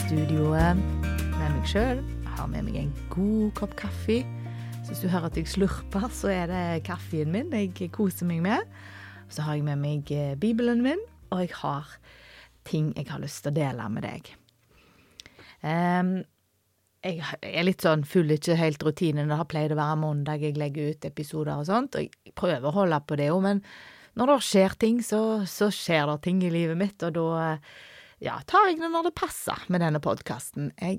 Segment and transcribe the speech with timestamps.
[0.00, 2.00] studioet med meg sjøl.
[2.36, 4.22] Har med meg en god kopp kaffe.
[4.82, 8.42] Så hvis du hører at jeg slurper, så er det kaffen min jeg koser meg
[8.44, 8.66] med.
[9.32, 11.00] Så har jeg med meg eh, Bibelen min,
[11.30, 11.96] og jeg har
[12.68, 14.32] ting jeg har lyst til å dele med deg.
[15.62, 16.12] Um,
[17.02, 19.30] jeg er litt sånn, følger ikke helt rutinen.
[19.30, 22.68] Det har pleid å være mandag jeg legger ut episoder og sånt, og jeg prøver
[22.68, 23.64] å holde på det òg, men
[24.18, 27.56] når det skjer ting, så, så, skjer det ting i livet mitt, og da
[28.22, 30.70] ja, tar jeg det når det passer med denne podkasten.
[30.76, 30.98] Eh,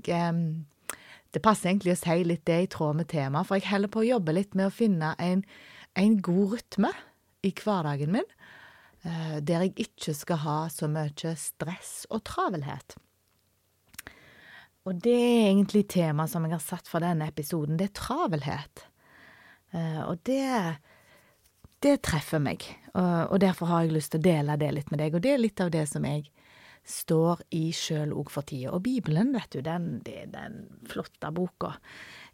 [1.33, 4.03] Det passer egentlig å si litt det i tråd med temaet, for jeg holder på
[4.03, 5.41] å jobbe litt med å finne en,
[5.97, 6.91] en god rytme
[7.41, 8.27] i hverdagen min,
[9.01, 12.97] eh, der jeg ikke skal ha så mye stress og travelhet.
[14.85, 18.85] Og det er egentlig temaet som jeg har satt for denne episoden, det er travelhet.
[19.73, 20.77] Eh, og det
[21.83, 22.61] det treffer meg,
[22.95, 25.17] og derfor har jeg lyst til å dele det litt med deg.
[25.17, 26.29] Og det er litt av det som jeg
[26.87, 28.73] står i sjøl òg for tida.
[28.75, 30.57] Og Bibelen, vet du, den, det er den
[30.89, 31.75] flotte boka.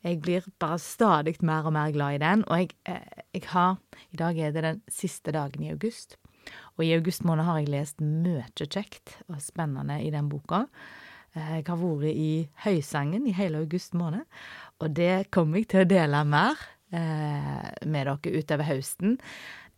[0.05, 2.45] Jeg blir bare stadig mer og mer glad i den.
[2.47, 3.77] Og jeg, eh, jeg, har
[4.11, 6.17] I dag er det den siste dagen i august.
[6.77, 10.65] Og i august måned har jeg lest mye kjekt og spennende i den boka.
[11.35, 14.25] Eh, jeg har vært i Høysangen i hele august måned,
[14.79, 19.19] og det kommer jeg til å dele mer Eh, med dere utover høsten.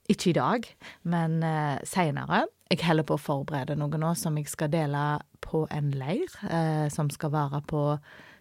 [0.08, 0.68] Ikke i dag,
[1.04, 2.46] men eh, seinere.
[2.72, 5.00] Jeg holder på å forberede noe nå som jeg skal dele
[5.44, 7.82] på en leir, eh, som skal være på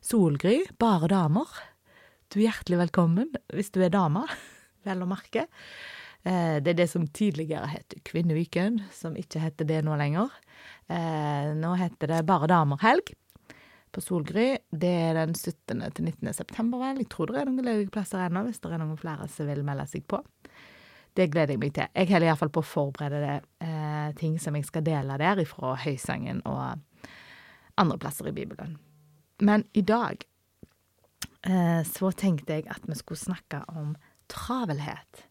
[0.06, 0.60] Solgry.
[0.78, 1.50] Bare damer.
[2.30, 4.22] Du er hjertelig velkommen hvis du er dame,
[4.86, 5.48] vel å merke.
[6.22, 10.30] Eh, det er det som tidligere het Kvinneviken, som ikke heter det nå lenger.
[10.86, 13.10] Eh, nå heter det Bare damer-helg
[13.90, 14.52] på Solgry.
[14.70, 15.82] Det er den 17.
[15.90, 16.30] til 19.
[16.38, 17.02] september, vel.
[17.02, 19.66] Jeg tror det er noen ledige plasser ennå, hvis det er noen flere som vil
[19.66, 20.22] melde seg på.
[21.20, 21.88] Det gleder jeg meg til.
[21.92, 25.74] Jeg holder iallfall på å forberede det, eh, ting som jeg skal dele der, ifra
[25.76, 26.80] Høysangen og
[27.76, 28.78] andre plasser i Bibelen.
[29.44, 30.24] Men i dag
[31.44, 33.92] eh, så tenkte jeg at vi skulle snakke om
[34.32, 35.26] travelhet.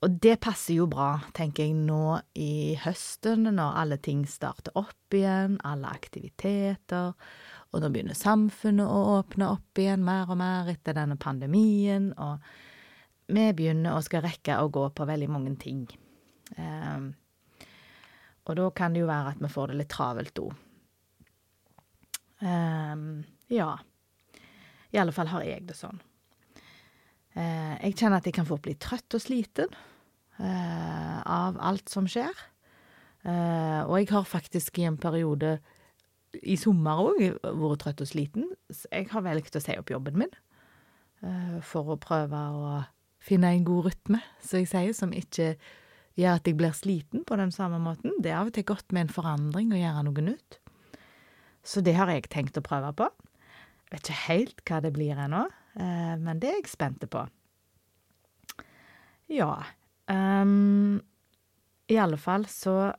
[0.00, 5.12] Og det passer jo bra, tenker jeg, nå i høsten, når alle ting starter opp
[5.12, 7.12] igjen, alle aktiviteter,
[7.70, 12.40] og nå begynner samfunnet å åpne opp igjen mer og mer etter denne pandemien, og
[13.30, 15.84] vi begynner å skal rekke å gå på veldig mange ting.
[16.56, 17.12] Um,
[18.48, 20.54] og da kan det jo være at vi får det litt travelt òg.
[22.40, 23.74] Um, ja.
[24.90, 26.00] I alle fall har jeg det sånn.
[27.36, 29.70] Uh, jeg kjenner at jeg kan fort bli trøtt og sliten
[30.40, 32.34] uh, av alt som skjer.
[33.22, 35.58] Uh, og jeg har faktisk i en periode
[36.40, 38.48] i sommer òg vært trøtt og sliten.
[38.88, 40.32] Jeg har valgt å si opp jobben min
[41.22, 42.80] uh, for å prøve å
[43.20, 45.54] finne en god rytme, som jeg sier, som ikke
[46.18, 48.16] gjør at jeg blir sliten på den samme måten.
[48.22, 50.60] Det er av og til godt med en forandring og gjøre noe nytt.
[51.66, 53.10] Så det har jeg tenkt å prøve på.
[53.84, 57.26] Jeg vet ikke helt hva det blir ennå, uh, men det er jeg spent på.
[59.30, 59.52] Ja
[60.10, 60.98] um,
[61.86, 62.90] I alle fall så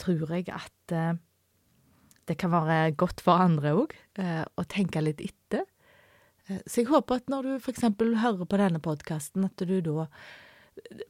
[0.00, 1.18] tror jeg at uh,
[2.28, 5.43] det kan være godt for andre òg, eh, å tenke litt etter.
[6.44, 10.08] Så jeg håper at når du eksempel hører på denne podkasten, at du da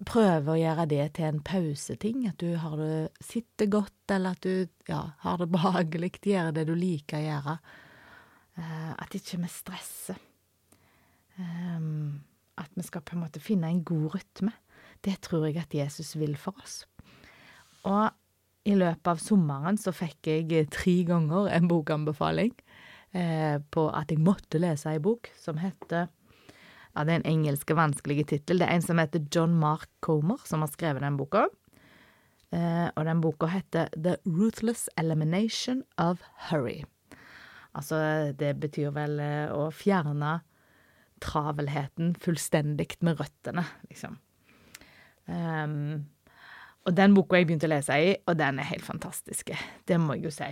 [0.06, 2.26] prøver å gjøre det til en pauseting.
[2.28, 6.66] At du har det sitter godt, eller at du ja, har det behagelig, gjør det
[6.68, 7.56] du liker å gjøre.
[8.60, 10.20] Eh, at ikke vi stresser.
[11.34, 14.52] At vi skal på en måte finne en god rytme.
[15.04, 16.84] Det tror jeg at Jesus vil for oss.
[17.84, 18.06] Og
[18.64, 22.54] i løpet av sommeren så fikk jeg tre ganger en bokanbefaling
[23.14, 26.08] eh, på at jeg måtte lese ei bok som heter
[26.94, 28.60] Ja, det er en engelsk vanskelig tittel.
[28.60, 31.48] Det er en som heter John Mark Comer, som har skrevet den boka.
[32.54, 36.84] Eh, og den boka heter The Ruthless Elimination of Hurry.
[37.74, 37.96] Altså,
[38.38, 40.36] det betyr vel eh, å fjerne
[41.24, 44.20] travelheten fullstendig med røttene, liksom.
[45.26, 46.04] Um,
[46.84, 49.50] og den boka jeg begynte å lese i, og den er helt fantastisk.
[49.88, 50.50] Det må jeg jo si.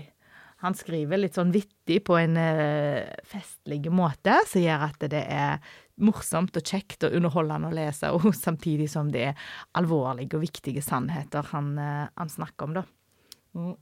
[0.62, 5.72] Han skriver litt sånn vittig på en uh, festlig måte, som gjør at det er
[6.02, 9.48] morsomt og kjekt og underholdende å lese, og samtidig som det er
[9.78, 12.86] alvorlige og viktige sannheter han, uh, han snakker om, da.
[13.58, 13.74] Mm.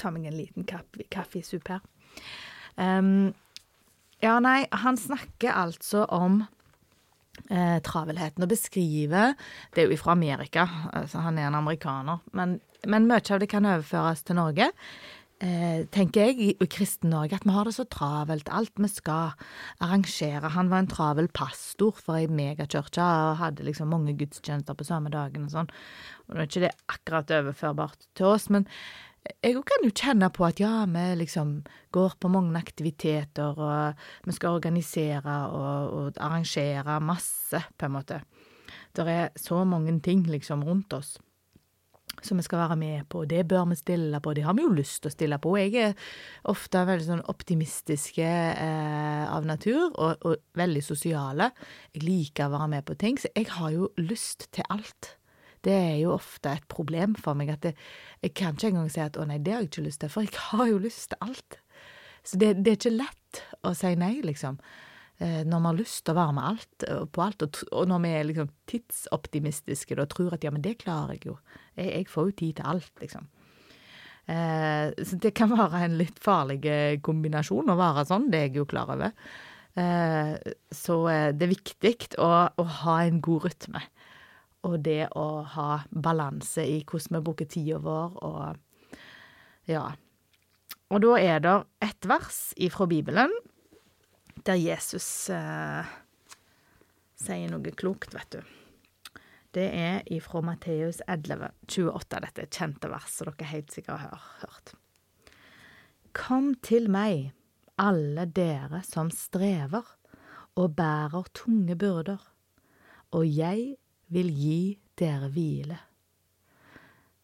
[0.00, 1.84] Tar meg en liten kaffe, kaffesup her.
[2.80, 3.32] Um,
[4.20, 6.42] ja, nei, han snakker altså om
[7.48, 8.44] eh, travelheten.
[8.44, 9.34] Og beskriver
[9.74, 12.20] Det er jo fra Amerika, altså han er en amerikaner.
[12.32, 14.70] Men, men mye av det kan overføres til Norge.
[15.40, 18.50] eh, tenker jeg, i, Kristen-Norge, at vi har det så travelt.
[18.52, 19.32] Alt vi skal
[19.80, 20.52] arrangere.
[20.56, 25.12] Han var en travel pastor for ei megakirke og hadde liksom mange gudstjenester på samme
[25.12, 25.70] dagen og sånn.
[26.28, 28.68] Og nå er ikke det akkurat overførbart til oss, men
[29.20, 31.60] jeg kan jo kjenne på at ja, vi liksom
[31.92, 38.22] går på mange aktiviteter, og vi skal organisere og, og arrangere masse, på en måte.
[38.96, 41.18] Det er så mange ting liksom rundt oss
[42.22, 44.72] som vi skal være med på, det bør vi stille på, det har vi jo
[44.74, 45.54] lyst til å stille på.
[45.60, 46.10] Jeg er
[46.52, 51.50] ofte veldig sånn optimistiske eh, av natur, og, og, veldig sosiale.
[51.94, 55.14] Jeg liker å være med på ting, så jeg har jo lyst til alt.
[55.64, 57.74] Det er jo ofte et problem for meg at det,
[58.24, 60.24] jeg kan ikke engang si at å nei, det har jeg ikke lyst til, for
[60.24, 61.58] jeg har jo lyst til alt.
[62.24, 64.60] Så det, det er ikke lett å si nei, liksom.
[65.20, 68.00] Eh, når vi har lyst til å være med alt, eh, på alt, og, når
[68.04, 71.36] vi er liksom tidsoptimistiske og tror at ja, men det klarer jeg jo.
[71.76, 73.28] Jeg, jeg får jo tid til alt, liksom.
[74.30, 78.48] Eh, så det kan være en litt farlig eh, kombinasjon å være sånn, det er
[78.48, 79.12] jeg jo klar over.
[79.78, 80.34] Eh,
[80.74, 80.96] så
[81.36, 83.84] det er viktig å, å ha en god rytme
[84.66, 88.98] og det å ha balanse i hvordan vi bruker tida vår, og
[89.70, 89.86] ja.
[90.90, 93.32] Og da er det et vers ifra Bibelen
[94.46, 95.90] der Jesus eh,
[97.20, 98.40] sier noe klokt, vet du.
[99.50, 104.74] Det er ifra Matteus 11, 28, dette kjente vers som dere helt sikkert har hørt.
[106.14, 107.32] Kom til meg,
[107.80, 109.86] alle dere som strever
[110.58, 112.22] og bærer tunge byrder,
[113.10, 113.74] og jeg
[114.10, 114.62] vil gi
[114.98, 115.78] dere hvile.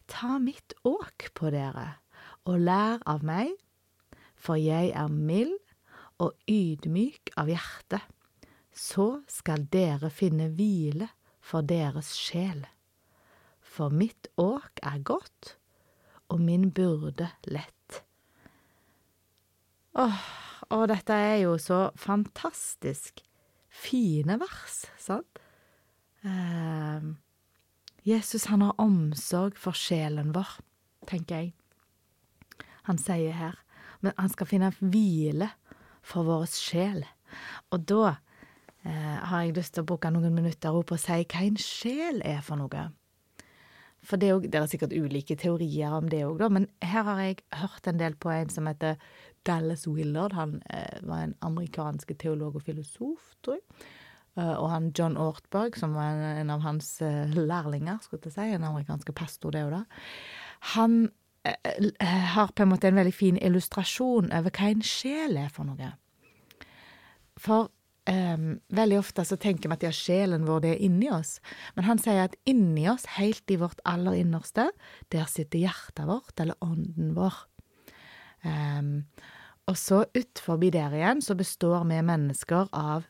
[0.07, 1.99] Ta mitt åk på dere,
[2.47, 3.53] og lær av meg,
[4.39, 5.57] for jeg er mild
[6.23, 8.01] og ydmyk av hjerte.
[8.71, 11.09] Så skal dere finne hvile
[11.41, 12.63] for deres sjel.
[13.61, 15.57] For mitt åk er godt,
[16.31, 18.03] og min burde lett.
[19.97, 20.23] Åh,
[20.77, 23.23] og dette er jo så fantastisk
[23.73, 25.36] fine vers, sant?
[26.27, 27.07] Eh,
[28.07, 30.59] Jesus han har omsorg for sjelen vår,
[31.11, 31.55] tenker jeg.
[32.91, 33.57] Han sier her.
[34.05, 35.51] Men han skal finne hvile
[36.07, 37.03] for vår sjel.
[37.75, 38.13] Og da
[38.87, 42.23] eh, har jeg lyst til å bruke noen minutter på å si hva en sjel
[42.27, 42.87] er for noe.
[44.07, 47.23] For det er, jo, det er sikkert ulike teorier om det òg, men her har
[47.25, 49.01] jeg hørt en del på en som heter
[49.49, 50.37] Dallas Willard.
[50.39, 53.89] Han eh, var en amerikansk teolog og filosof, tror jeg.
[54.37, 58.49] Eh, og han John Ortberg, som var en, av hans uh, lærlinger, skulle jeg si,
[58.53, 59.85] en amerikansk pastor, det og da,
[60.75, 61.07] han
[61.49, 65.69] uh, har på en måte en veldig fin illustrasjon over hva en sjel er for
[65.69, 65.95] noe.
[67.41, 67.71] For
[68.13, 71.39] um, veldig ofte så tenker vi at ja, sjelen vår det er inni oss,
[71.79, 74.69] men han sier at inni oss, helt i vårt aller innerste,
[75.15, 77.41] der sitter hjertet vårt, eller ånden vår.
[78.45, 79.07] Um,
[79.67, 83.09] og så utforbi der igjen så består vi mennesker av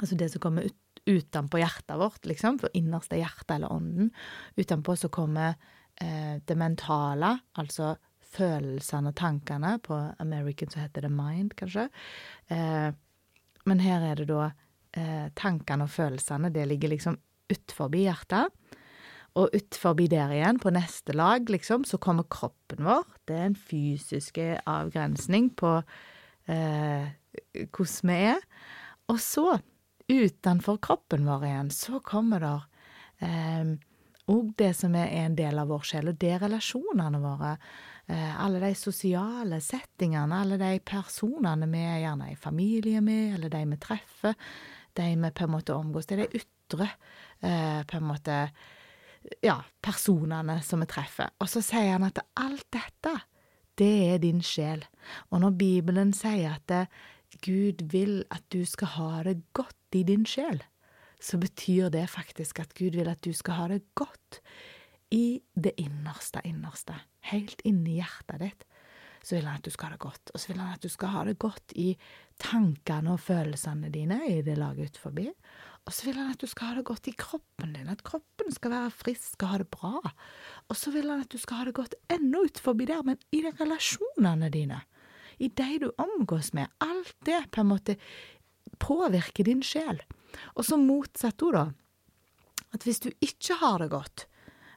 [0.00, 4.10] Altså det som kommer ut, utenpå hjertet vårt, liksom, for innerste hjerte eller ånden.
[4.56, 5.54] Utenpå så kommer
[6.00, 7.96] eh, det mentale, altså
[8.32, 9.76] følelsene og tankene.
[9.84, 11.88] På American så heter det mind, kanskje.
[12.48, 12.90] Eh,
[13.68, 14.50] men her er det da
[14.96, 16.52] eh, tankene og følelsene.
[16.54, 17.18] Det ligger liksom
[17.52, 18.52] utfor hjertet.
[19.38, 23.06] Og utfor der igjen, på neste lag, liksom, så kommer kroppen vår.
[23.24, 24.38] Det er en fysisk
[24.68, 25.78] avgrensning på
[26.52, 27.06] eh,
[27.72, 28.42] hvordan vi er.
[29.08, 29.46] Og så
[30.12, 32.68] utenfor kroppen vår igjen, så kommer òg
[33.24, 33.72] eh,
[34.58, 37.56] det som er en del av vår sjel, og det er relasjonene våre.
[38.06, 43.52] Eh, alle de sosiale settingene, alle de personene vi er gjerne i familie med, eller
[43.52, 44.38] de vi treffer,
[44.98, 46.06] de vi på en måte omgås.
[46.06, 46.88] Det er de ytre,
[47.40, 48.38] eh, på en måte,
[49.42, 51.30] ja, personene som vi treffer.
[51.38, 53.14] Og så sier han at alt dette,
[53.78, 54.82] det er din sjel.
[55.30, 56.86] Og når Bibelen sier at det,
[57.40, 60.62] Gud vil at du skal ha det godt i din sjel,
[61.22, 64.40] så betyr det faktisk at Gud vil at du skal ha det godt
[65.12, 66.96] i det innerste, innerste,
[67.30, 68.68] helt inni hjertet ditt.
[69.22, 70.90] Så vil han at du skal ha det godt, og så vil han at du
[70.90, 71.92] skal ha det godt i
[72.42, 75.28] tankene og følelsene dine i det laget ut forbi.
[75.86, 78.50] Og så vil han at du skal ha det godt i kroppen din, at kroppen
[78.54, 80.00] skal være frisk og ha det bra.
[80.66, 83.18] Og så vil han at du skal ha det godt enda ut forbi der, men
[83.30, 84.80] i de relasjonene dine,
[85.42, 86.70] i de du omgås med.
[86.82, 87.96] Alt det på en måte
[88.82, 90.00] påvirker din sjel.
[90.56, 91.64] Og så motsatt òg, da.
[92.72, 94.26] At hvis du ikke har det godt,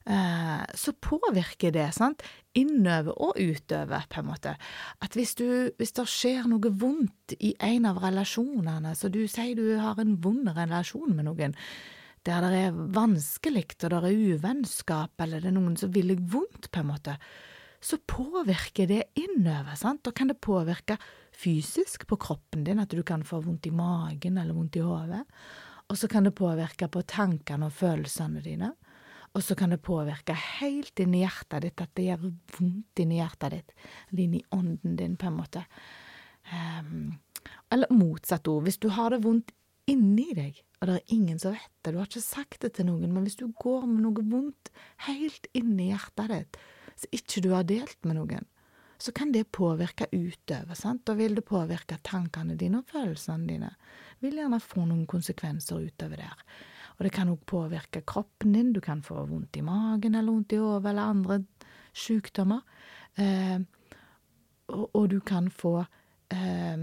[0.09, 4.55] eh, så påvirker det sant, innover og utover, på en måte.
[5.01, 9.55] At hvis, du, hvis det skjer noe vondt i en av relasjonene, så du sier
[9.55, 11.55] du har en vond relasjon med noen,
[12.25, 16.23] der det er vanskelig, og det er uvennskap, eller det er noen som vil deg
[16.31, 17.19] vondt, på en måte,
[17.85, 19.75] så påvirker det innover.
[19.75, 20.03] sant?
[20.03, 20.97] Da kan det påvirke
[21.31, 25.21] fysisk på kroppen din, at du kan få vondt i magen eller vondt i hodet.
[25.89, 28.71] Og så kan det påvirke på tankene og følelsene dine.
[29.35, 32.23] Og så kan det påvirke helt inn i hjertet ditt, at det gjør
[32.57, 33.75] vondt inn i hjertet ditt,
[34.09, 35.65] eller inn i ånden din, på en måte.
[36.49, 37.19] Um,
[37.73, 39.51] eller motsatt ord, hvis du har det vondt
[39.91, 42.87] inni deg, og det er ingen som vet det, du har ikke sagt det til
[42.87, 44.71] noen, men hvis du går med noe vondt
[45.05, 46.59] helt inni hjertet ditt,
[46.95, 48.47] som ikke du har delt med noen,
[48.97, 53.71] så kan det påvirke utover, sant, da vil det påvirke tankene dine og følelsene dine,
[54.23, 56.45] vil gjerne få noen konsekvenser utover der.
[56.95, 60.55] Og det kan òg påvirke kroppen din, du kan få vondt i magen eller vondt
[60.55, 61.39] i hodet eller andre
[61.95, 62.63] sykdommer,
[63.19, 63.59] eh,
[64.71, 65.77] og, og, du kan få
[66.33, 66.77] eh,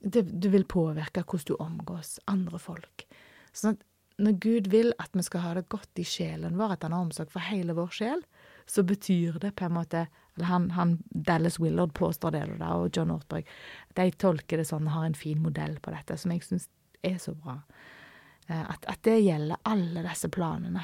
[0.00, 3.04] det, det, vil påvirke hvordan du omgås andre folk.
[3.52, 3.84] Sånn at
[4.24, 7.04] når Gud vil at vi skal ha det godt i sjelen vår, at han har
[7.04, 8.24] omsorg for hele vår sjel,
[8.66, 13.12] så betyr det på en måte eller han, han Dallas Willard påstår det, og John
[13.14, 13.46] Ortberg.
[13.94, 16.66] De tolker det sånn, har en fin modell på dette, som jeg syns
[17.06, 17.60] er så bra.
[18.48, 20.82] Eh, at, at, det gjelder alle disse planene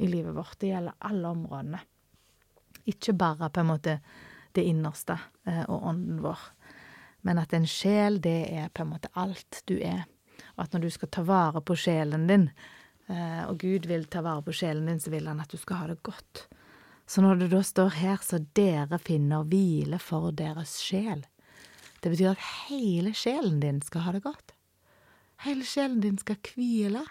[0.00, 0.56] i livet vårt.
[0.62, 1.82] Det gjelder alle områdene.
[2.88, 3.98] Ikke bare på en måte
[4.56, 6.48] det innerste eh, og ånden vår
[7.26, 10.04] men at en sjel, det er på en måte alt du er.
[10.54, 12.44] Og at når du skal ta vare på sjelen din,
[13.10, 15.80] eh, og Gud vil ta vare på sjelen din, så vil han at du skal
[15.80, 16.46] ha det godt.
[17.06, 21.22] Så når det da står her, så dere finner hvile for deres sjel,
[22.02, 24.52] det betyr at hele sjelen din skal ha det godt.
[25.42, 27.02] Hele sjelen din skal hvile.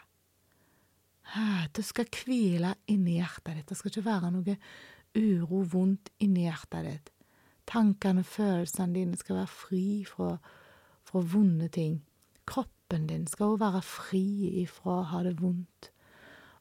[1.76, 3.68] Du skal hvile inni hjertet ditt.
[3.72, 4.56] Det skal ikke være noe
[5.16, 7.12] uro, vondt inni hjertet ditt.
[7.66, 10.36] Tankene, følelsene dine skal være fri fra,
[11.04, 11.98] fra vonde ting.
[12.46, 14.26] Kroppen din skal òg være fri
[14.62, 15.90] ifra å ha det vondt.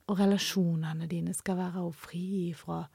[0.08, 2.86] Og relasjonene dine skal være fri ifra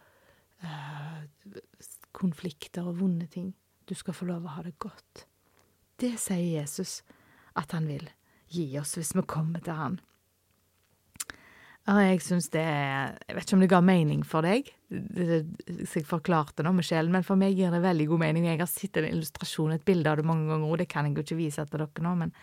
[2.15, 3.53] konflikter og vonde ting.
[3.87, 5.25] Du skal få lov å ha det godt.
[5.99, 7.01] Det sier Jesus
[7.59, 8.05] at han vil
[8.49, 9.99] gi oss hvis vi kommer til han.
[11.89, 16.05] Og jeg syns det Jeg vet ikke om det ga mening for deg, så jeg
[16.05, 18.45] forklarte nå med sjelen, men for meg gir det veldig god mening.
[18.49, 21.17] Jeg har sett en illustrasjon, et bilde av det mange ganger, og det kan jeg
[21.17, 22.35] jo ikke vise til dere nå, men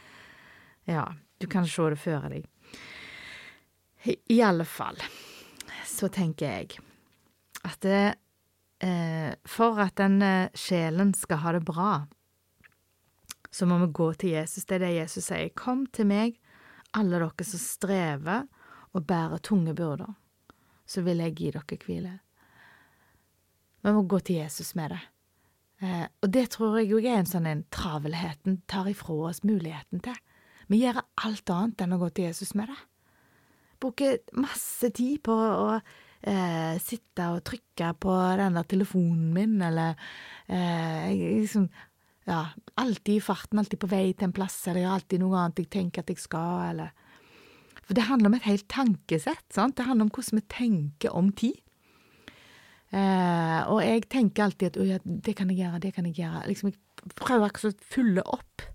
[0.91, 1.05] ja,
[1.39, 2.49] du kan se det før deg.
[4.07, 4.99] I alle fall
[5.87, 6.81] så tenker jeg
[7.67, 8.05] at det,
[8.85, 12.07] eh, for at den eh, sjelen skal ha det bra,
[13.51, 14.67] så må vi gå til Jesus.
[14.67, 15.51] Det er det Jesus sier.
[15.57, 16.37] Kom til meg,
[16.97, 18.47] alle dere som strever
[18.97, 20.15] og bærer tunge byrder,
[20.87, 22.15] så vil jeg gi dere hvile.
[23.87, 25.03] Vi må gå til Jesus med det.
[25.85, 30.01] Eh, og det tror jeg òg er en sånn en travelheten tar ifra oss muligheten
[30.05, 30.17] til.
[30.73, 32.79] Vi gjør alt annet enn å gå til Jesus med det.
[33.83, 35.77] Bruker masse tid på å
[36.23, 39.99] eh, sitte og trykke på den der telefonen min, eller
[40.49, 41.69] eh, liksom
[42.27, 45.37] Ja, alltid i farten, alltid på vei til en plass, eller jeg har alltid noe
[45.39, 46.91] annet jeg tenker at jeg skal, eller
[47.87, 49.45] for det handler om et helt tankesett.
[49.55, 49.77] Sant?
[49.79, 51.61] Det handler om hvordan vi tenker om tid.
[52.91, 56.43] Eh, og jeg tenker alltid at ja, det kan jeg gjøre, det kan jeg gjøre.
[56.51, 58.67] Liksom, jeg prøver akkurat å fylle opp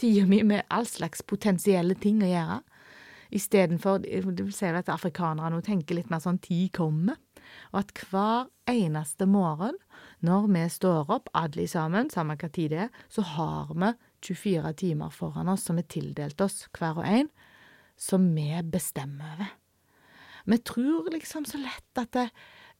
[0.00, 2.60] tida mi med all slags potensielle ting å gjøre.
[3.32, 4.02] Istedenfor
[4.36, 7.16] Du ser at afrikanere nå tenker litt mer sånn tid kommer.
[7.72, 9.78] Og at hver eneste morgen
[10.20, 14.72] når vi står opp, alle sammen, samme hva tid det er, så har vi 24
[14.84, 17.32] timer foran oss som er tildelt oss, hver og en
[17.98, 19.50] som vi bestemmer over.
[20.44, 22.28] Vi tror liksom så lett at det,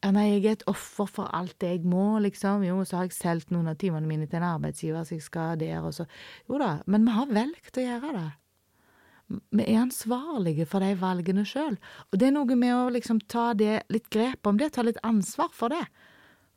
[0.02, 2.64] ja, nei, jeg er et offer for alt det jeg må, liksom.
[2.66, 5.60] Jo, så har jeg solgt noen av timene mine til en arbeidsgiver, så jeg skal
[5.60, 6.08] der, og så
[6.50, 8.30] Jo da, men vi har valgt å gjøre det.
[9.32, 11.76] Vi er ansvarlige for de valgene sjøl,
[12.10, 15.00] og det er noe med å liksom ta det litt grep om det, ta litt
[15.06, 15.84] ansvar for det.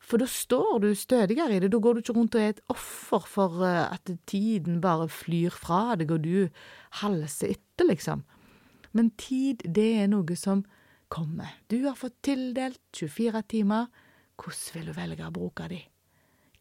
[0.05, 2.63] For da står du stødigere i det, da går du ikke rundt og er et
[2.69, 6.45] offer for eh, at tiden bare flyr fra deg, og du
[7.01, 8.21] halser etter, liksom.
[8.95, 10.63] Men tid, det er noe som
[11.11, 11.57] kommer.
[11.71, 13.89] Du har fått tildelt 24 timer.
[14.37, 15.81] Hvordan vil du velge å bruke de?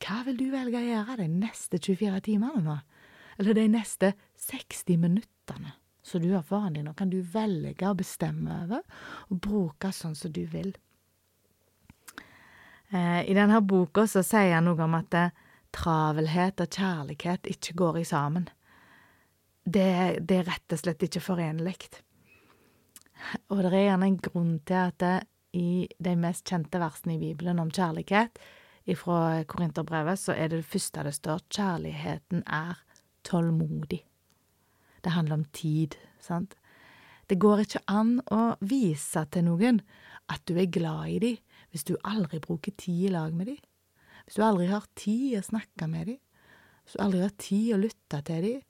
[0.04, 2.80] Hva vil du velge å gjøre de neste 24 timene nå?
[3.38, 7.96] Eller de neste 60 minuttene som du har foran deg nå, kan du velge å
[7.96, 8.82] bestemme over
[9.32, 10.74] og bruke sånn som du vil.
[12.92, 15.16] Eh, I denne boka så sier han noe om at
[15.74, 18.48] travelhet og kjærlighet ikke går i sammen.
[19.64, 21.78] Det, det er rett og slett ikke forenlig.
[23.48, 25.14] Og det er gjerne en grunn til at det,
[25.54, 28.40] i de mest kjente versene i Bibelen om kjærlighet,
[28.98, 32.82] fra Korinterbrevet, så er det det første det står, kjærligheten er
[33.24, 34.02] tålmodig.
[35.04, 36.56] Det handler om tid, sant?
[37.28, 39.80] Det går ikke an å vise til noen
[40.32, 41.40] at du er glad i dem,
[41.72, 43.60] hvis du aldri bruker tid i lag med dem.
[44.24, 46.20] hvis du aldri har tid å snakke med dem,
[46.84, 48.62] hvis du aldri har tid å lytte til dem,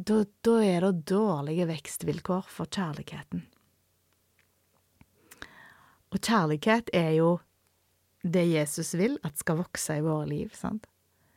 [0.00, 3.42] da, da er det dårlige vekstvilkår for kjærligheten.
[6.10, 7.34] Og kjærlighet er jo
[8.24, 10.88] det Jesus vil at skal vokse i våre liv, sant?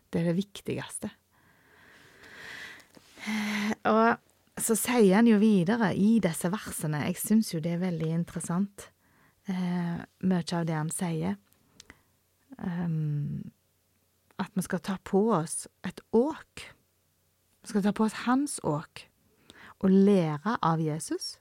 [0.10, 1.12] Det er det viktigste.
[3.94, 8.12] Og så sier han jo videre i disse versene, jeg syns jo det er veldig
[8.14, 8.90] interessant,
[9.50, 11.38] eh, mye av det han sier,
[12.58, 13.52] um,
[14.40, 16.68] at vi skal ta på oss et åk.
[17.64, 19.08] Vi skal ta på oss hans åk
[19.84, 21.38] og lære av Jesus,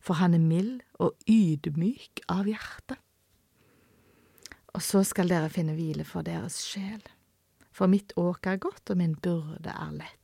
[0.00, 2.98] for han er mild og ydmyk av hjerte.
[4.74, 7.02] Og så skal dere finne hvile for deres sjel,
[7.74, 10.23] for mitt åk er godt, og min burde er lett.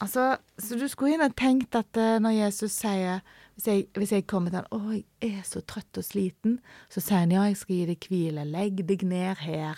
[0.00, 3.20] Altså, så du skulle gjerne tenkt at uh, når Jesus sier
[3.54, 7.02] hvis jeg, hvis jeg kommer til han, 'Å, jeg er så trøtt og sliten', så
[7.04, 8.44] sier han ja, jeg skal gi deg hvile.
[8.48, 9.76] Legg deg ned her.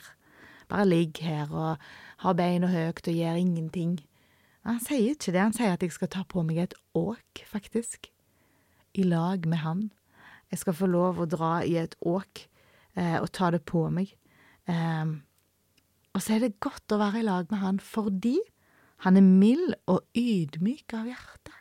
[0.71, 1.83] Bare ligg her og
[2.23, 3.99] ha beina høyt og gjør ingenting.
[4.63, 5.43] Han sier ikke det.
[5.43, 8.07] Han sier at jeg skal ta på meg et åk, faktisk.
[8.95, 9.91] I lag med han.
[10.53, 12.47] Jeg skal få lov å dra i et åk
[12.95, 14.15] eh, og ta det på meg.
[14.71, 15.19] Eh,
[16.13, 18.39] og så er det godt å være i lag med han fordi
[19.03, 21.55] han er mild og ydmyk av hjerte.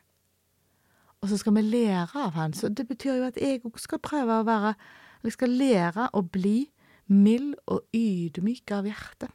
[1.22, 4.02] Og så skal vi lære av han, så det betyr jo at jeg òg skal
[4.02, 4.76] prøve å være
[5.22, 6.72] Jeg skal lære å bli
[7.06, 9.28] mild og ydmyk av hjerte.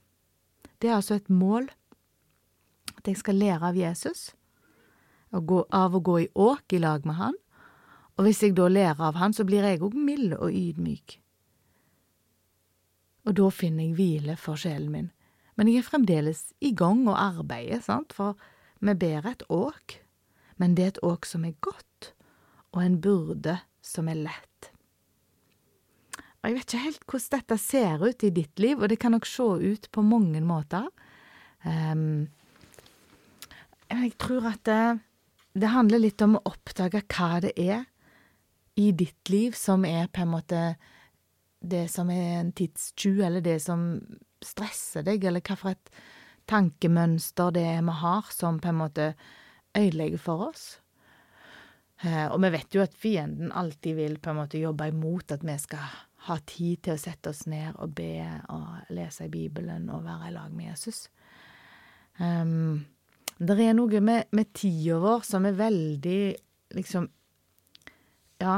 [0.83, 1.69] Det er altså et mål
[2.97, 4.33] at jeg skal lære av Jesus,
[5.31, 7.39] gå, av å gå i åk i lag med han.
[8.17, 11.21] Og hvis jeg da lærer av han, så blir jeg òg mild og ydmyk.
[13.27, 15.11] Og da finner jeg hvile for sjelen min.
[15.57, 18.37] Men jeg er fremdeles i gang og arbeider, sant, for
[18.85, 19.99] vi bærer et åk,
[20.61, 22.13] men det er et åk som er godt,
[22.77, 24.71] og en byrde som er lett.
[26.47, 29.17] Og Jeg vet ikke helt hvordan dette ser ut i ditt liv, og det kan
[29.17, 30.87] nok se ut på mange måter.
[31.65, 32.29] Um,
[33.91, 34.99] jeg tror at det,
[35.57, 37.87] det handler litt om å oppdage hva det er
[38.77, 40.61] i ditt liv som er på en måte
[41.67, 43.99] det som er en tidstyv, eller det som
[44.47, 45.93] stresser deg, eller hva for et
[46.47, 49.13] tankemønster det er vi har som på en måte
[49.77, 50.67] ødelegger for oss.
[52.05, 55.45] Eh, og vi vet jo at fienden alltid vil på en måte jobbe imot at
[55.47, 55.87] vi skal
[56.27, 58.19] ha tid til å sette oss ned og be
[58.53, 61.07] og lese i Bibelen og være i lag med Jesus.
[62.19, 62.85] Um,
[63.39, 66.21] det er noe med, med tida vår som er veldig
[66.77, 67.09] liksom
[68.39, 68.57] ja,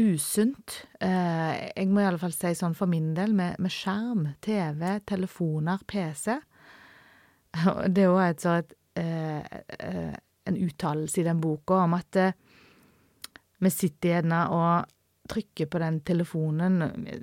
[0.00, 0.76] usunt.
[1.00, 5.00] Eh, jeg må i alle fall si sånn for min del, med, med skjerm, TV,
[5.08, 6.38] telefoner, PC.
[7.90, 10.14] Det er jo et sånt eh, eh,
[10.48, 12.16] en uttalelse i den boka om at
[13.60, 14.94] vi sitter gjerne og
[15.30, 16.80] trykker på den telefonen,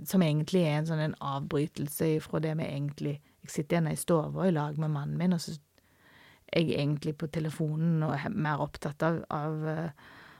[0.08, 3.16] som egentlig er en sånn en avbrytelse fra det vi egentlig
[3.48, 5.54] Jeg sitter gjerne i stua i lag med mannen min, og så
[6.52, 9.68] er jeg egentlig på telefonen og er mer opptatt av, av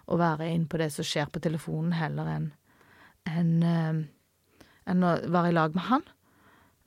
[0.08, 2.52] å være inn på det som skjer på telefonen, heller enn
[3.28, 3.54] en,
[4.88, 6.06] en å være i lag med han.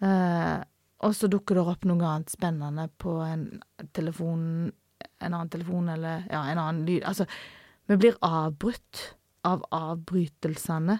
[0.00, 0.58] Eh,
[1.04, 3.46] og så dukker det opp noe annet spennende på en
[3.96, 4.42] telefon,
[5.20, 7.04] en annen telefon, eller ja, en annen lyd.
[7.08, 7.26] Altså,
[7.88, 9.04] vi blir avbrutt
[9.48, 10.98] av avbrytelsene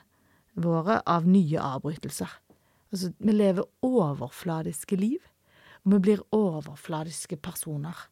[0.60, 2.32] våre, av nye avbrytelser.
[2.90, 5.20] Altså, vi lever overfladiske liv,
[5.84, 8.08] og vi blir overfladiske personer.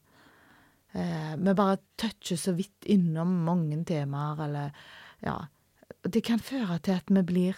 [0.93, 4.71] Eh, vi bare toucher så vidt innom mange temaer, eller
[5.21, 5.39] ja
[6.05, 7.57] Det kan føre til at vi blir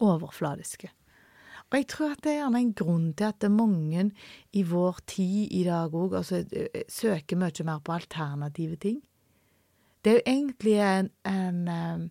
[0.00, 0.88] overfladiske.
[1.70, 4.10] Og jeg tror at det er gjerne en grunn til at mange
[4.52, 9.02] i vår tid i dag òg altså, eh, søker mye mer på alternative ting.
[10.04, 12.08] Det er jo egentlig en, en eh,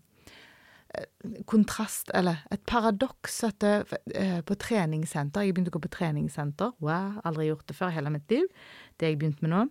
[1.50, 6.76] kontrast, eller et paradoks, at det, uh, på treningssenter Jeg begynte å gå på treningssenter.
[6.84, 8.46] Wow, aldri gjort det før hele mitt liv.
[9.00, 9.64] Det jeg begynte med nå.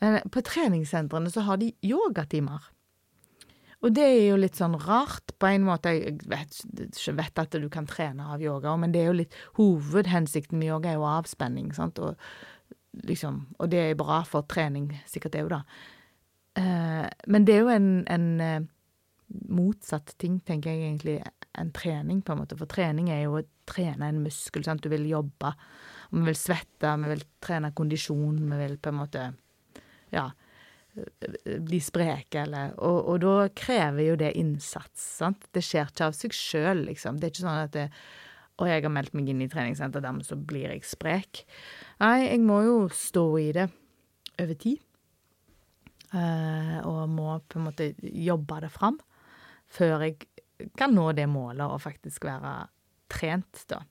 [0.00, 2.70] men på treningssentrene så har de yogatimer.
[3.84, 5.92] Og det er jo litt sånn rart, på en måte.
[5.92, 6.60] Jeg vet,
[6.96, 10.70] jeg vet at du kan trene av yoga, men det er jo litt Hovedhensikten med
[10.70, 12.16] yoga er jo avspenning, sant, og
[13.04, 15.60] liksom Og det er bra for trening, sikkert det òg, da.
[16.54, 18.68] Uh, men det er jo en, en
[19.48, 21.16] motsatt ting, tenker jeg egentlig,
[21.58, 22.58] enn trening, på en måte.
[22.58, 24.84] For trening er jo å trene en muskel, sant.
[24.84, 25.52] Du vil jobbe,
[26.10, 29.28] og vi vil svette, vi vil trene kondisjon, vi vil på en måte,
[30.14, 30.28] ja
[30.94, 35.48] bli spreke, eller og, og, da krever jo det innsats, sant.
[35.54, 37.18] Det skjer ikke av seg sjøl, liksom.
[37.18, 37.86] Det er ikke sånn at det,
[38.62, 41.42] og jeg har meldt meg inn i treningssenter, dermed så blir jeg sprek.
[42.02, 43.68] Nei, jeg må jo stå i det
[44.38, 44.82] over tid.
[46.14, 49.00] Uh, og må på en måte jobbe det fram
[49.74, 50.18] før jeg
[50.78, 52.54] kan nå det målet og faktisk være
[53.10, 53.82] trent, da.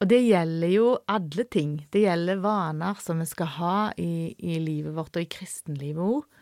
[0.00, 1.74] Og det gjelder jo alle ting.
[1.92, 6.38] Det gjelder vaner som vi skal ha i, i livet vårt, og i kristenlivet òg.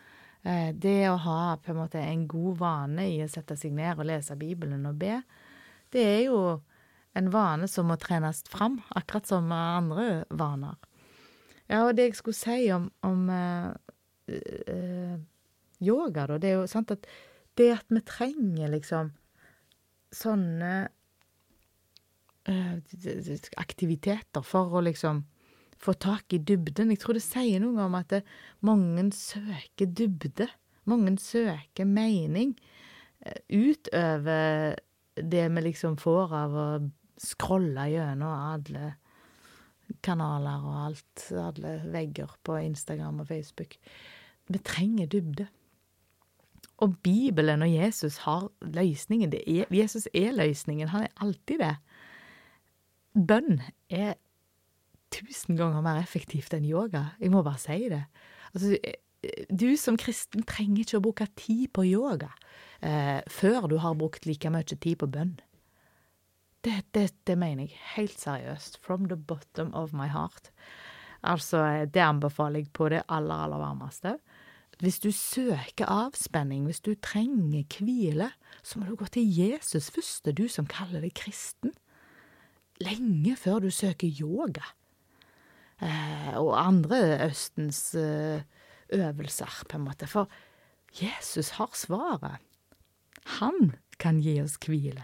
[0.47, 3.99] Eh, det å ha på en måte en god vane i å sette seg ned
[3.99, 5.17] og lese Bibelen og be,
[5.91, 6.39] det er jo
[7.19, 10.77] en vane som må trenes fram, akkurat som andre vaner.
[11.67, 13.73] Ja, og det jeg skulle si om, om uh,
[14.31, 15.17] uh,
[15.83, 17.09] yoga, da, det er jo sant at
[17.59, 19.11] det at vi trenger liksom
[20.15, 20.73] sånne
[22.49, 22.75] uh,
[23.61, 25.23] aktiviteter for å liksom
[25.79, 26.91] få tak i dybden.
[26.91, 28.23] Jeg tror det sier noe om at det,
[28.65, 30.49] mange søker dybde.
[30.89, 32.55] Mange søker mening
[33.51, 34.79] utover
[35.19, 36.67] det vi liksom får av å
[37.19, 38.93] scrolle gjennom alle
[40.05, 43.75] kanaler og alt, alle vegger på Instagram og Facebook.
[44.49, 45.49] Vi trenger dybde.
[46.79, 49.33] Og Bibelen og Jesus har løsningen.
[49.35, 50.91] Er, Jesus er løsningen.
[50.93, 51.75] Han er alltid det.
[53.13, 54.15] Bønn er
[55.11, 57.09] tusen ganger mer effektivt enn yoga.
[57.19, 58.03] Jeg må bare si det.
[58.53, 58.77] Altså,
[59.51, 62.31] du som kristen trenger ikke å bruke tid på yoga
[62.85, 65.35] eh, før du har brukt like mye tid på bønn.
[66.63, 68.79] Det, det, det, mener jeg helt seriøst.
[68.83, 70.51] From the bottom of my heart.
[71.23, 74.17] Altså, det anbefaler jeg på det aller, aller varmeste.
[74.79, 78.29] Hvis du søker avspenning, hvis du trenger hvile,
[78.63, 81.73] så må du gå til Jesus først, du som kaller deg kristen.
[82.79, 84.63] Lenge før du søker yoga.
[85.83, 88.41] Eh, og andre Østens eh,
[88.95, 90.07] øvelser, på en måte.
[90.07, 90.31] For
[90.95, 92.39] Jesus har svaret.
[93.39, 95.03] Han kan gi oss hvile.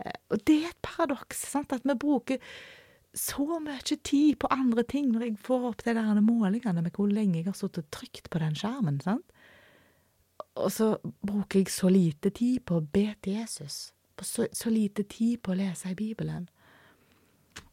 [0.00, 2.40] Eh, og det er et paradoks, sant, at vi bruker
[3.16, 7.10] så mye tid på andre ting når jeg får opp de der målingene med hvor
[7.10, 9.00] lenge jeg har sittet trygt på den skjermen.
[9.02, 9.26] sant?
[10.54, 10.96] Og så
[11.26, 13.92] bruker jeg så lite tid på å be til Jesus.
[14.16, 16.48] På så, så lite tid på å lese i Bibelen.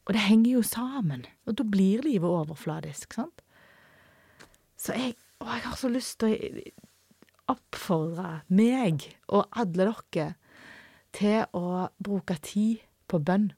[0.08, 3.42] Og det henger jo sammen, og da blir livet overfladisk, sant?
[4.78, 10.28] Så jeg, og jeg har så lyst til å oppfordre meg og alle dere
[11.16, 13.50] til å bruke tid på bønn.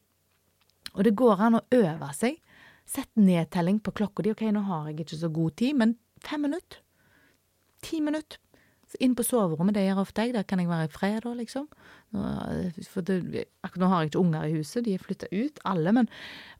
[0.97, 2.39] Og det går an å øve seg.
[2.91, 4.35] Sett nedtelling på klokka di.
[4.35, 6.83] Ok, nå har jeg ikke så god tid, men fem minutter.
[7.87, 8.41] Ti minutter.
[8.91, 10.33] Så Inn på soverommet, det gjør ofte jeg.
[10.35, 11.69] Der kan jeg være i fred, da, liksom.
[12.91, 13.45] For det,
[13.79, 15.93] nå har jeg ikke unger i huset, de er flytta ut, alle.
[15.95, 16.11] Men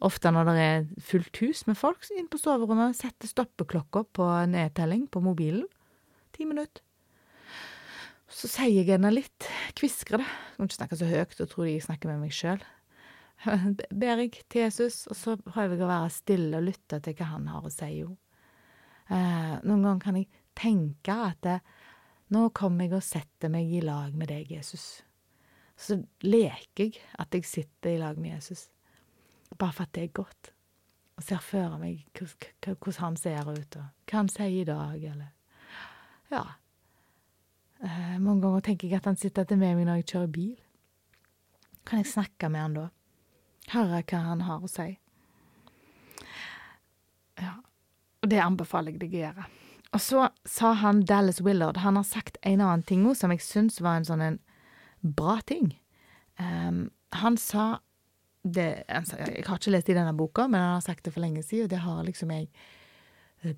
[0.07, 4.31] ofte når det er fullt hus med folk, så inn på soverommet, sette stoppeklokka på
[4.53, 5.67] nedtelling på mobilen.
[6.37, 6.85] Ti minutter.
[8.31, 10.23] Så sier jeg henne litt kviskere.
[10.23, 12.63] Jeg kan ikke snakke så høyt, da tror de jeg snakker med meg sjøl.
[13.45, 17.31] Ber jeg til Jesus, og så prøver jeg å være stille og lytte til hva
[17.33, 18.11] han har å si, jo.
[19.11, 21.57] Eh, noen ganger kan jeg tenke at det,
[22.35, 25.01] nå kommer jeg og setter meg i lag med deg, Jesus.
[25.81, 28.69] Så leker jeg at jeg sitter i lag med Jesus,
[29.57, 30.53] bare for at det er godt.
[31.17, 35.37] Og ser for meg hvordan han ser ut, og hva han sier i dag, eller
[36.31, 36.45] Ja.
[37.81, 40.57] Eh, mange ganger tenker jeg at han sitter til med meg når jeg kjører bil.
[41.89, 42.89] Kan jeg snakke med han da?
[43.71, 44.93] Høre hva han har å si?
[47.41, 47.57] Ja,
[48.21, 49.45] og det anbefaler jeg deg å gjøre.
[49.91, 53.43] Og så sa han Dallas Willard Han har sagt en annen ting òg som jeg
[53.43, 54.41] syns var en sånn en
[55.03, 55.73] bra ting.
[56.39, 57.81] Um, han sa
[58.43, 61.43] det, Jeg har ikke lest i denne boka, men han har sagt det for lenge
[61.43, 62.51] siden, og det har liksom jeg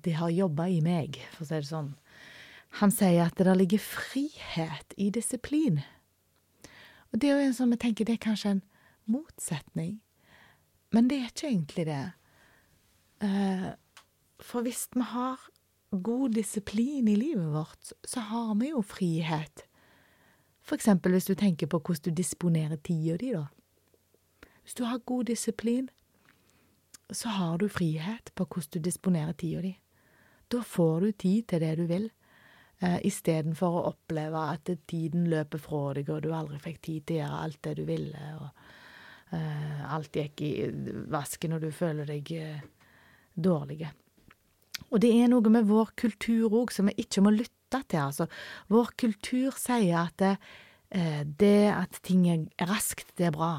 [0.03, 1.89] Det har jobba i meg, for å si det sånn.
[2.79, 5.81] Han sier at det der ligger frihet i disiplin.
[7.11, 8.63] Og det er jo en sånn vi tenker det er kanskje en
[9.05, 9.97] motsetning,
[10.93, 12.03] men det er ikke egentlig det.
[13.23, 13.71] Uh,
[14.43, 15.39] for hvis vi har
[16.03, 19.65] god disiplin i livet vårt, så har vi jo frihet.
[20.63, 23.45] For eksempel hvis du tenker på hvordan du disponerer tida di, da.
[24.63, 25.89] Hvis du har god disiplin,
[27.11, 29.73] så har du frihet på hvordan du disponerer tida di.
[30.51, 32.09] Da får du tid til det du vil
[32.79, 37.19] eh, istedenfor å oppleve at tiden løper fra deg, og du aldri fikk tid til
[37.19, 38.71] å gjøre alt det du ville, og eh,
[39.33, 40.53] alt gikk i
[41.11, 42.63] vasken, og du føler deg eh,
[43.33, 43.87] dårlig.
[44.91, 48.03] Og det er noe med vår kultur òg som vi ikke må lytte til.
[48.05, 48.29] Altså,
[48.73, 50.33] vår kultur sier at det,
[50.93, 53.53] eh, det at ting er raskt, det er bra.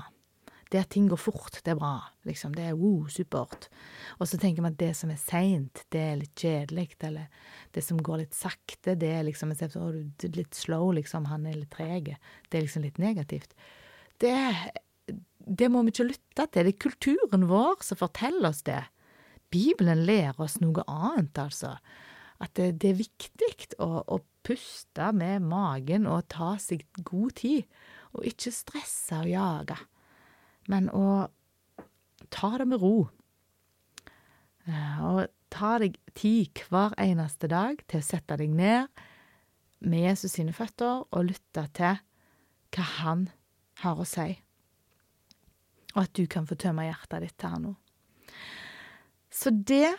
[0.71, 2.01] Det at ting går fort, det er bra.
[2.27, 3.69] Liksom, det er wow, supert.
[4.19, 6.89] Og så tenker vi at det som er seint, det er litt kjedelig.
[7.07, 7.29] Eller
[7.77, 11.29] det som går litt sakte, det er liksom litt slow, liksom.
[11.31, 12.17] Han er litt treg.
[12.49, 13.55] Det er liksom litt negativt.
[14.19, 14.35] Det,
[15.45, 16.67] det må vi ikke lytte til.
[16.67, 18.83] Det er kulturen vår som forteller oss det.
[19.53, 21.77] Bibelen lærer oss noe annet, altså.
[22.43, 23.51] At det, det er viktig
[23.83, 27.69] å, å puste med magen og ta seg god tid,
[28.15, 29.79] og ikke stresse og jage
[30.71, 31.29] men å
[32.33, 33.09] ta det med ro.
[34.65, 39.05] Eh, og ta deg tid hver eneste dag til å sette deg ned
[39.85, 42.01] med Jesus sine føtter og lytte til
[42.75, 43.29] hva han
[43.85, 44.33] har å si.
[45.95, 47.75] Og at du kan få tømme hjertet ditt her nå.
[49.35, 49.95] Så det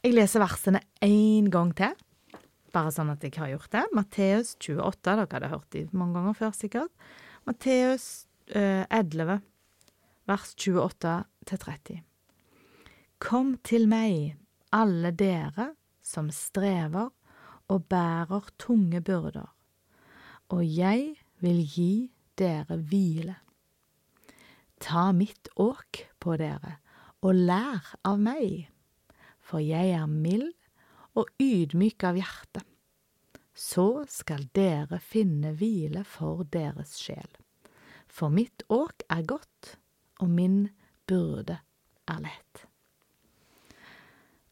[0.00, 1.92] Jeg leser versene én gang til,
[2.72, 3.82] bare sånn at jeg har gjort det.
[3.92, 7.10] Matteus 28, dere hadde hørt de mange ganger før, sikkert.
[7.44, 8.06] Matteus
[8.48, 9.42] eh, 11,
[10.30, 11.12] vers 28
[11.50, 12.00] til 30.
[13.20, 14.38] Kom til meg,
[14.72, 17.10] alle dere som strever
[17.68, 19.52] og bærer tunge byrder,
[20.50, 21.92] og jeg vil gi
[22.40, 23.36] dere hvile.
[24.80, 26.78] Ta mitt åk på dere,
[27.20, 28.70] og lær av meg,
[29.40, 30.54] for jeg er mild
[31.18, 32.64] og ydmyk av hjerte.
[33.52, 37.28] Så skal dere finne hvile for deres sjel.
[38.08, 39.76] For mitt åk er godt,
[40.24, 40.70] og min
[41.06, 41.60] burde
[42.08, 42.64] er lett.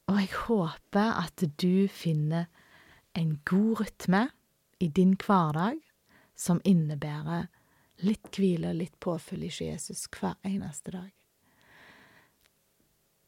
[0.09, 2.49] Og jeg håper at du finner
[3.17, 4.23] en god rytme
[4.81, 5.81] i din hverdag
[6.38, 7.49] som innebærer
[8.05, 11.11] litt hvile og litt påfyll i Jesus hver eneste dag.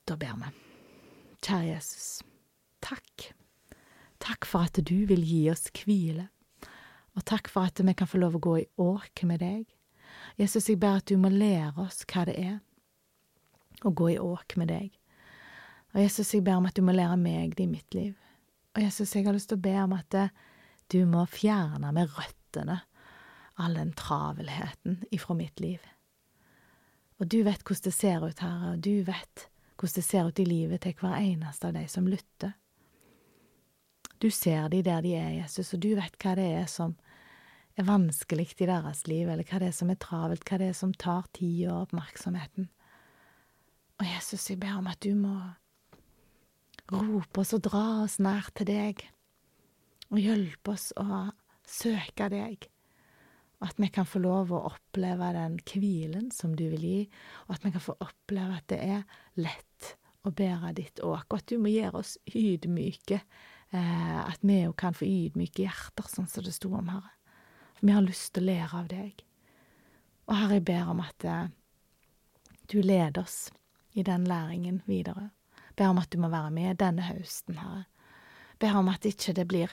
[0.06, 0.50] Da ber vi.
[1.40, 2.08] Kjære Jesus,
[2.84, 3.30] takk.
[4.20, 6.26] Takk for at du vil gi oss hvile,
[7.16, 9.64] og takk for at vi kan få lov å gå i åk med deg.
[10.36, 12.58] Jesus, jeg ber at du må lære oss hva det er
[13.86, 14.90] å gå i åk med deg.
[15.94, 18.12] Og Jesus, jeg ber om at du må lære meg det i mitt liv.
[18.76, 20.18] Og Jesus, jeg har lyst til å be om at
[20.92, 22.82] du må fjerne med røttene
[23.60, 25.84] all den travelheten ifra mitt liv.
[27.20, 29.46] Og du vet hvordan det ser ut, Herre, og du vet
[29.76, 32.56] hvordan det ser ut i livet til hver eneste av de som lytter.
[34.20, 36.96] Du ser de der de er, Jesus, og du vet hva det er som
[37.78, 40.76] er vanskelig i deres liv, eller hva det er som er travelt, hva det er
[40.76, 42.68] som tar tid og oppmerksomheten.
[44.00, 45.36] Og Jesus, jeg ber om at du må
[46.90, 49.04] rope oss og dra oss nær til deg,
[50.10, 51.30] og hjelpe oss å
[51.68, 52.66] søke deg,
[53.60, 57.00] at vi kan få lov å oppleve den hvilen som du vil gi,
[57.46, 59.02] og at vi kan få oppleve at det er
[59.36, 59.94] lett
[60.24, 63.20] å bære ditt åk, og at du må gjøre oss ydmyke,
[63.76, 67.12] eh, at vi òg kan få ydmyke hjerter, sånn som det sto om, Herre.
[67.76, 69.24] For vi har lyst til å lære av deg.
[70.28, 71.52] Og Herre, jeg ber om at eh,
[72.72, 73.50] du leder oss
[73.92, 75.30] i den læringen videre.
[75.76, 77.86] Ber om at du må være med denne høsten, Herre.
[78.60, 79.72] Ber om at ikke det blir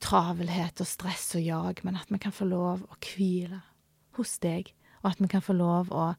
[0.00, 3.60] travelhet og stress og jag, men at vi kan få lov å hvile
[4.16, 4.70] hos deg,
[5.02, 6.12] og at vi kan få lov å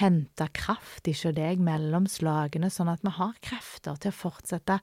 [0.00, 4.78] hente kraft ikke deg mellom slagene, sånn at vi har krefter til å fortsette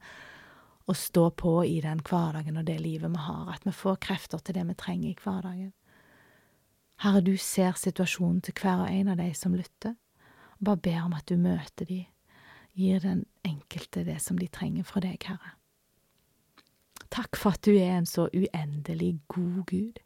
[0.90, 4.42] å stå på i den hverdagen og det livet vi har, at vi får krefter
[4.42, 5.74] til det vi trenger i hverdagen.
[7.04, 9.96] Herre, du ser situasjonen til hver og en av de som lytter,
[10.58, 12.02] og bare ber om at du møter de,
[12.76, 15.59] gir den enkelte det som de trenger fra deg, Herre.
[17.10, 20.00] Takk for at du er en så uendelig god Gud,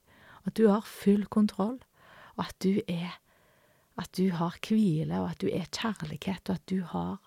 [0.46, 1.80] at du har full kontroll,
[2.36, 3.20] og at du er
[3.98, 7.20] at du har hvile, og at du er kjærlighet, og at du har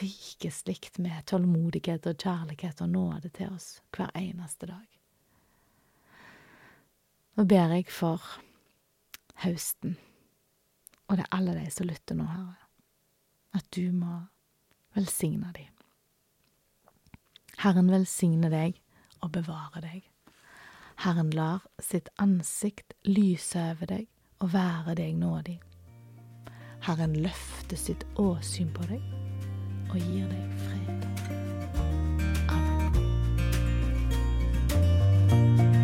[0.00, 4.86] rike slikt med tålmodighet og kjærlighet og nåde til oss hver eneste dag.
[7.36, 8.22] Nå ber jeg for
[9.46, 9.96] høsten,
[11.08, 12.68] og det er alle de som lytter nå, Herre,
[13.56, 14.20] at du må
[14.94, 15.72] velsigne dem.
[17.60, 18.79] Herren velsigne deg
[19.20, 20.02] og bevare deg.
[21.00, 24.06] Herren lar sitt ansikt lyse over deg
[24.40, 25.60] og være deg nådig.
[26.84, 29.02] Herren løfter sitt åsyn på deg
[29.90, 31.04] og gir deg fred.
[35.30, 35.79] Amen.